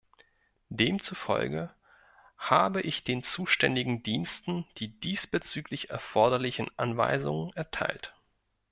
Demzufolge 0.69 1.69
habe 2.39 2.81
ich 2.81 3.03
den 3.03 3.21
zuständigen 3.21 4.01
Diensten 4.01 4.65
die 4.77 4.87
diesbezüglich 4.99 5.91
erforderlichen 5.91 6.71
Anweisungen 6.75 7.53
erteilt. 7.55 8.11